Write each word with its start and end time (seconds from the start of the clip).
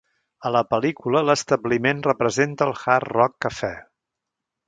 A 0.49 0.51
la 0.53 0.61
pel·lícula, 0.69 1.21
l'establiment 1.29 2.01
representa 2.09 2.67
el 2.69 2.75
Hard 2.95 3.09
Rock 3.17 3.37
Café. 3.47 3.73